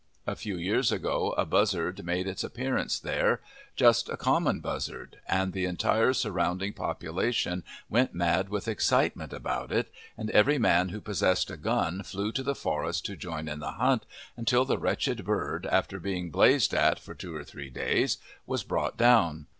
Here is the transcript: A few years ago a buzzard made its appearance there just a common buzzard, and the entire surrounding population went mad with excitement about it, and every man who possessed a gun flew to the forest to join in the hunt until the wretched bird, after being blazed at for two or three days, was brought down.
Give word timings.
A 0.25 0.35
few 0.35 0.57
years 0.57 0.91
ago 0.91 1.33
a 1.37 1.45
buzzard 1.45 2.03
made 2.03 2.25
its 2.27 2.43
appearance 2.43 2.99
there 2.99 3.39
just 3.75 4.09
a 4.09 4.17
common 4.17 4.59
buzzard, 4.59 5.19
and 5.27 5.53
the 5.53 5.65
entire 5.65 6.11
surrounding 6.13 6.73
population 6.73 7.63
went 7.87 8.11
mad 8.15 8.49
with 8.49 8.67
excitement 8.67 9.31
about 9.31 9.71
it, 9.71 9.91
and 10.17 10.31
every 10.31 10.57
man 10.57 10.89
who 10.89 11.01
possessed 11.01 11.51
a 11.51 11.55
gun 11.55 12.01
flew 12.01 12.31
to 12.31 12.41
the 12.41 12.55
forest 12.55 13.05
to 13.05 13.15
join 13.15 13.47
in 13.47 13.59
the 13.59 13.73
hunt 13.73 14.07
until 14.35 14.65
the 14.65 14.79
wretched 14.79 15.23
bird, 15.23 15.67
after 15.67 15.99
being 15.99 16.31
blazed 16.31 16.73
at 16.73 16.97
for 16.97 17.13
two 17.13 17.35
or 17.35 17.43
three 17.43 17.69
days, 17.69 18.17
was 18.47 18.63
brought 18.63 18.97
down. 18.97 19.45